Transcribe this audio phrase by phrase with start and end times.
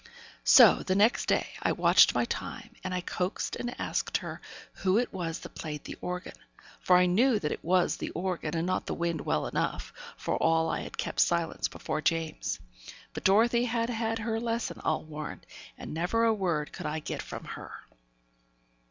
[0.43, 4.41] So, the next day, I watched my time, and I coaxed and asked her
[4.73, 6.33] who it was that played the organ;
[6.79, 10.37] for I knew that it was the organ and not the wind well enough, for
[10.37, 12.59] all I had kept silence before James.
[13.13, 15.45] But Dorothy had had her lesson, I'll warrant,
[15.77, 17.71] and never a word could I get from her.